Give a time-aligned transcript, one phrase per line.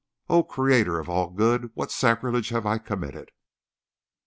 [0.29, 1.69] O Creator of all good!
[1.75, 3.29] What sacrilege I have committed!